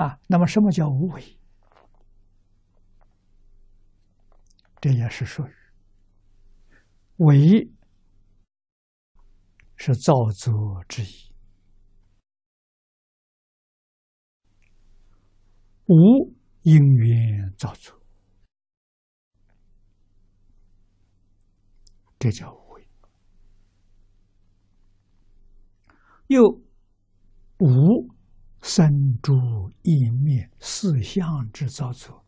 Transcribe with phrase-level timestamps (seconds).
[0.00, 1.38] 啊，那么什么叫无为？
[4.80, 5.54] 这也是属于
[7.18, 7.70] 为，
[9.76, 11.34] 是造作之意；
[15.84, 18.00] 无因缘造作，
[22.18, 22.88] 这叫无为。
[26.28, 26.48] 又
[27.58, 28.19] 无。
[28.62, 29.34] 生诸
[29.82, 32.24] 意灭四相之造作，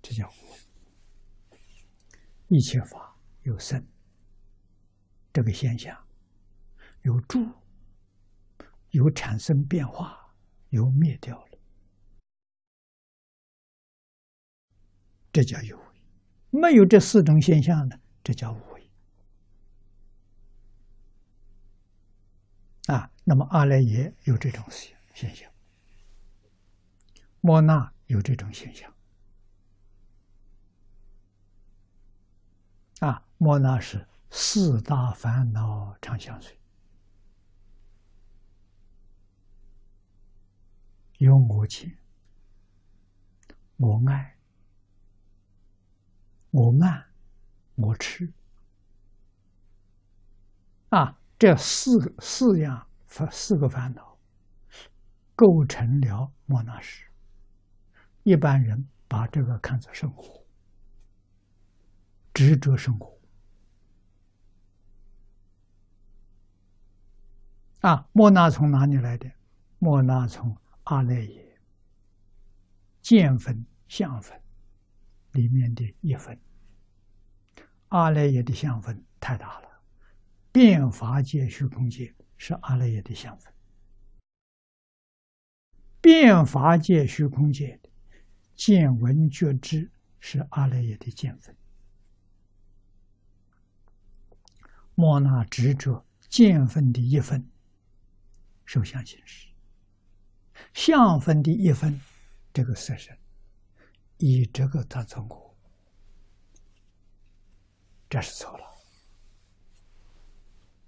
[0.00, 0.32] 这叫。
[2.48, 3.84] 一切法有生
[5.32, 6.06] 这个现象，
[7.02, 7.44] 有住，
[8.90, 10.32] 有产生变化，
[10.68, 11.58] 有灭掉了，
[15.32, 15.84] 这叫有为。
[16.50, 18.90] 没有这四种现象呢，这叫无为。
[22.86, 25.52] 啊，那么阿赖耶有这种现现象。
[27.46, 28.92] 莫那有这种现象
[32.98, 33.22] 啊！
[33.38, 36.58] 莫那是四大烦恼常相随，
[41.18, 41.96] 有我见、
[43.76, 44.36] 我爱、
[46.50, 47.06] 我慢、
[47.76, 48.32] 我痴
[50.88, 51.16] 啊！
[51.38, 54.18] 这四四样烦四个烦恼
[55.36, 57.06] 构成了莫那识。
[58.26, 60.44] 一般人把这个看作生活，
[62.34, 63.16] 执着生活
[67.82, 68.08] 啊。
[68.10, 69.30] 莫那从哪里来的？
[69.78, 71.60] 莫那从阿赖耶
[73.00, 74.36] 见分相分
[75.30, 76.36] 里面的一分。
[77.90, 79.68] 阿赖耶的相分太大了，
[80.50, 83.54] 变法界、虚空界是阿赖耶的相分，
[86.00, 87.85] 变法界、虚空界的。
[88.56, 91.54] 见闻觉知是阿赖耶的见分，
[94.94, 97.46] 莫那执着见分的一分，
[98.64, 99.48] 受想行识；
[100.72, 102.00] 相分的一分，
[102.52, 103.16] 这个色身，
[104.16, 105.54] 以这个当成我，
[108.08, 108.64] 这是错了。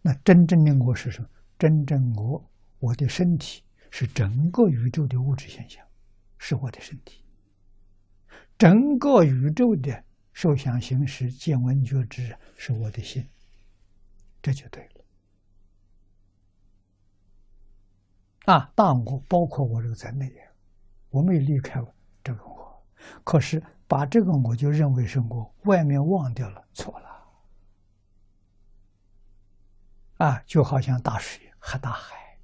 [0.00, 1.28] 那真正的我是什么？
[1.58, 5.86] 真正我，我的身体是整个宇宙的物质现象，
[6.38, 7.22] 是我的身体。
[8.58, 13.24] 整个宇宙的受想行识、见闻觉知是我的心，
[14.42, 14.90] 这就对了。
[18.52, 20.28] 啊，大我包括我这个在内，
[21.10, 21.80] 我没离开
[22.24, 22.84] 这个我，
[23.22, 27.08] 可是把这个我就认为是我，外面忘掉了，错了。
[30.16, 32.40] 啊，就好像大水和大海，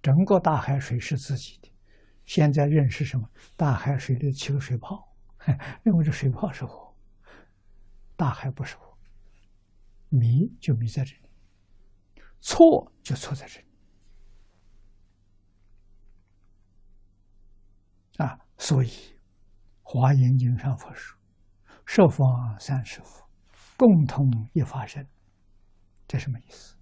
[0.00, 1.70] 整个大海水是自己的，
[2.24, 3.28] 现在认识什么？
[3.54, 5.09] 大海水里起个水泡。
[5.82, 6.94] 认为这水泡是火，
[8.16, 8.98] 大海不是我，
[10.08, 11.22] 迷就迷在这里，
[12.40, 13.66] 错就错在这里
[18.18, 18.38] 啊！
[18.58, 18.88] 所以
[19.82, 21.18] 《华严经》上佛说
[21.86, 23.26] ：“十方三世佛，
[23.78, 25.08] 共同一法身。”
[26.06, 26.76] 这什么意思？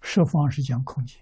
[0.00, 1.20] 十方是讲空间，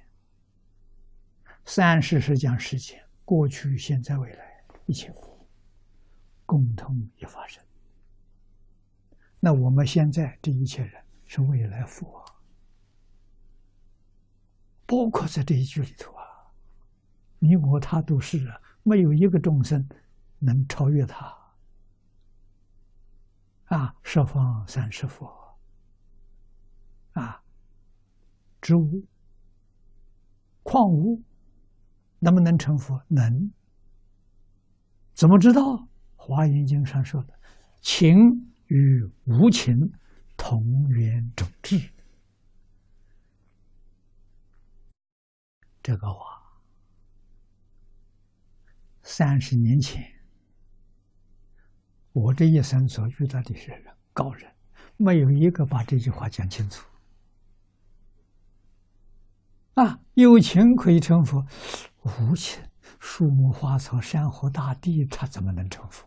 [1.64, 3.05] 三世是讲时间。
[3.26, 5.44] 过去、现在、未来，一切佛
[6.46, 7.60] 共同一发生。
[9.40, 12.24] 那我们现在这一切人是未来佛，
[14.86, 16.24] 包括在这一句里头啊，
[17.40, 19.84] 你我他都是啊，没有一个众生
[20.38, 21.36] 能超越他。
[23.64, 25.58] 啊，十方三世佛，
[27.14, 27.42] 啊，
[28.60, 29.04] 植物、
[30.62, 31.20] 矿物。
[32.18, 33.02] 能不能成佛？
[33.08, 33.50] 能。
[35.12, 35.62] 怎么知道？
[36.14, 37.34] 《华严经》上说的
[37.80, 39.90] ：“情与无情
[40.36, 41.80] 同源种质。”
[45.82, 46.42] 这个话，
[49.02, 50.04] 三十年前，
[52.12, 54.52] 我这一生所遇到的些人、高人，
[54.96, 56.84] 没有一个把这句话讲清楚。
[59.74, 61.46] 啊，有情可以成佛。
[62.06, 62.62] 无情，
[62.98, 66.06] 树木花草、山河大地，它怎么能成佛？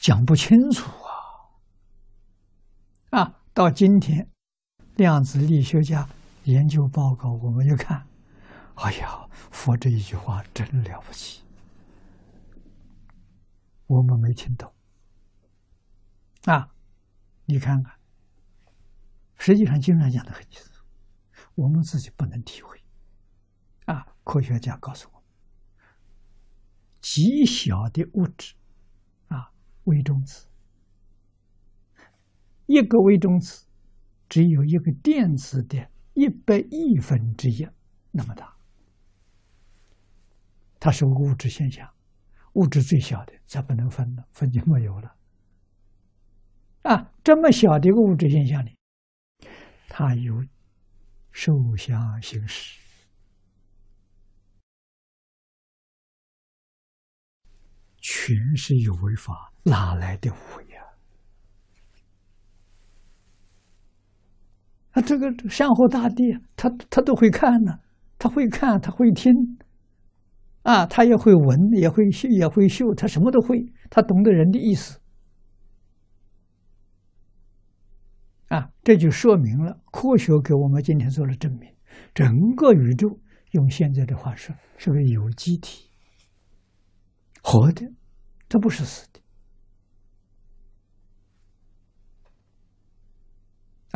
[0.00, 0.90] 讲不清楚
[3.10, 3.20] 啊！
[3.20, 4.28] 啊，到今天，
[4.96, 6.08] 量子力学家
[6.42, 8.04] 研究报告，我们就看，
[8.74, 11.41] 哎呀，佛这一句话真了不起。
[13.92, 14.72] 我们没听懂
[16.44, 16.74] 啊！
[17.44, 17.94] 你看看，
[19.36, 20.82] 实际上经常讲的很清楚，
[21.54, 22.82] 我们自己不能体会
[23.84, 24.06] 啊！
[24.24, 25.22] 科学家告诉我，
[27.02, 28.54] 极小的物质
[29.28, 29.52] 啊，
[29.84, 30.46] 微中子，
[32.64, 33.66] 一个微中子
[34.26, 37.68] 只有一个电子的一百亿分之一
[38.10, 38.56] 那么大，
[40.80, 41.92] 它是物质现象。
[42.54, 45.16] 物质最小的才不能分了，分就没有了。
[46.82, 48.76] 啊，这么小的一个物质现象里，
[49.88, 50.44] 它有
[51.30, 52.78] 受想行识，
[57.98, 60.82] 全是有为法，哪来的无呀？
[64.90, 67.78] 啊，这个山河大地，他他都会看呢，
[68.18, 69.32] 他会看，他会听。
[70.62, 75.00] 啊，他也会闻，也会嗅，也会嗅，他什么都会，他懂得人的意思。
[78.48, 81.74] 啊，这就说明了科学给我们今天做了证明：
[82.14, 83.18] 整个宇宙，
[83.52, 85.90] 用现在的话说，是个有机体，
[87.42, 87.90] 活的，
[88.48, 89.20] 它不是死的。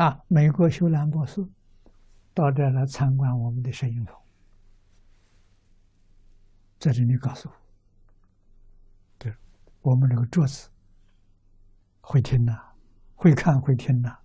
[0.03, 1.47] 啊，美国修兰博士
[2.35, 4.26] 到这来参观我们的摄影棚。
[6.87, 7.55] 在这里告诉我，
[9.19, 9.35] 对，
[9.83, 10.71] 我们这个桌子
[12.01, 12.53] 会听呐，
[13.17, 14.17] 会看会听呐，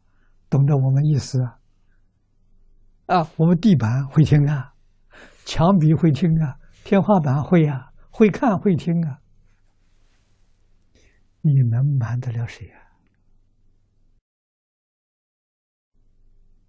[0.48, 1.58] 懂得我们意思啊。
[3.08, 4.76] 啊，我们地板会听啊，
[5.44, 9.18] 墙壁会听啊，天花板会啊，会看会听啊。
[11.42, 12.70] 你能瞒得了谁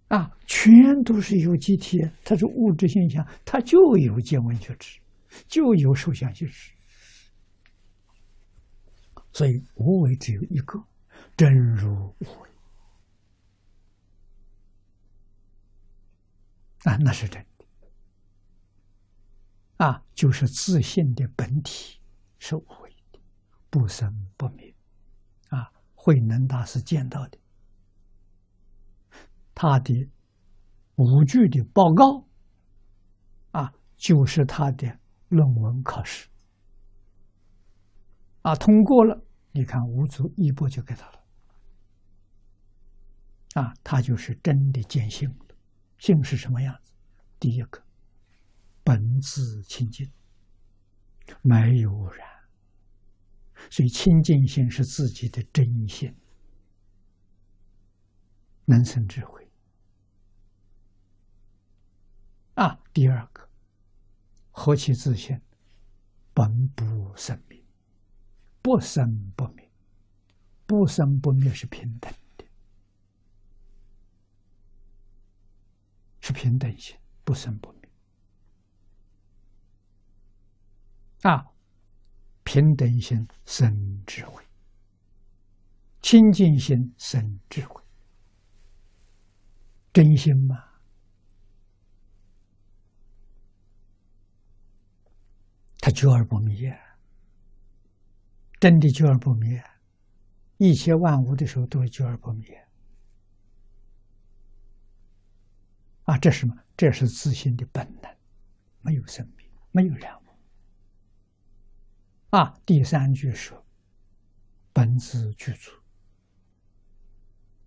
[0.07, 0.17] 啊？
[0.17, 4.99] 啊，全都是有机体，它是物质现象，它就有见闻觉知。
[5.47, 6.73] 就有受想行识，
[9.31, 10.83] 所以无为只有一个，
[11.35, 12.49] 真如无为
[16.83, 17.65] 啊，那是真的
[19.85, 21.99] 啊，就是自信的本体
[22.39, 23.19] 是无为的，
[23.69, 24.75] 不生不灭
[25.49, 25.71] 啊。
[25.95, 27.37] 慧能大师见到的，
[29.55, 30.09] 他的
[30.95, 32.27] 无句的报告
[33.51, 34.99] 啊，就是他的。
[35.33, 36.29] 论文考试
[38.43, 41.23] 啊，通过了，你看五祖一波就给他了
[43.55, 45.55] 啊，他就是真的见性了。
[45.97, 46.91] 性是什么样子？
[47.39, 47.83] 第一个，
[48.83, 50.11] 本自清净，
[51.41, 52.27] 没有污染，
[53.69, 56.15] 所以清净性是自己的真性，
[58.65, 59.49] 能生智慧
[62.53, 62.79] 啊。
[62.93, 63.49] 第二个。
[64.65, 65.41] 何其自信，
[66.33, 67.61] 本不生灭，
[68.61, 69.69] 不生不灭，
[70.65, 72.45] 不生不灭是平等的，
[76.21, 76.95] 是平等性，
[77.25, 77.89] 不生不灭。
[81.23, 81.45] 啊，
[82.45, 84.41] 平等心生智慧，
[86.01, 87.83] 清净心生智慧，
[89.91, 90.72] 真心吗？
[95.85, 96.73] 他久而不灭，
[98.57, 99.61] 真的久而不灭，
[100.55, 102.67] 一切万物的时候都是久而不灭。
[106.03, 106.57] 啊，这是什么？
[106.77, 108.09] 这是自信的本能，
[108.79, 110.27] 没有生命，没有两物。
[112.29, 113.61] 啊，第三句说，
[114.71, 115.69] 本自具足，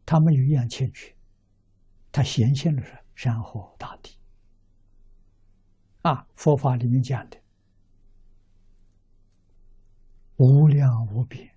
[0.07, 1.15] 他没有一样欠缺，
[2.11, 4.19] 他显现的是山河大地。
[6.01, 7.43] 啊，佛法里面讲的。
[10.37, 11.51] 无量无边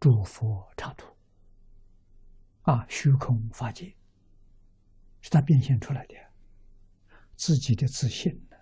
[0.00, 1.14] 诸佛刹土。
[2.62, 3.94] 啊，虚空法界
[5.20, 6.14] 是他变现出来的，
[7.36, 8.56] 自己的自信呢，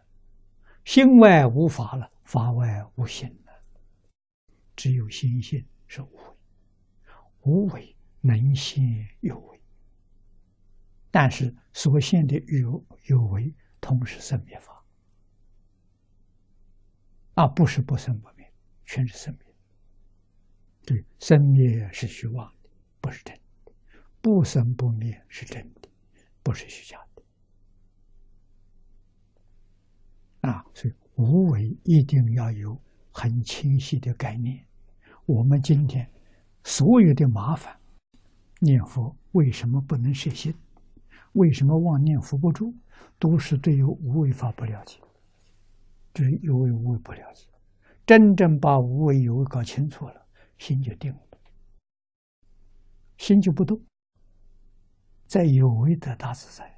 [0.84, 3.52] 心外无法了，法外无心了，
[4.74, 6.36] 只有心性是无为，
[7.42, 9.62] 无为能现有为，
[11.12, 14.84] 但是所现的有有为，同是生灭法。
[17.34, 18.52] 啊，不是不生不灭，
[18.84, 19.51] 全是生灭。
[20.84, 22.68] 对，生灭是虚妄的，
[23.00, 23.34] 不是真
[23.64, 23.72] 的；
[24.20, 25.88] 不生不灭是真的，
[26.42, 27.22] 不是虚假的。
[30.48, 32.76] 啊，所以无为一定要有
[33.12, 34.64] 很清晰的概念。
[35.24, 36.10] 我们今天
[36.64, 37.78] 所有的麻烦，
[38.58, 40.52] 念佛为什么不能摄心？
[41.34, 42.74] 为什么妄念伏不住？
[43.18, 44.98] 都是对于无为法不了解，
[46.12, 47.46] 对有为无为不了解。
[48.04, 50.21] 真正把无为有为搞清楚了。
[50.62, 51.20] 心就定了，
[53.18, 53.84] 心就不动，
[55.26, 56.71] 在有为的大自在。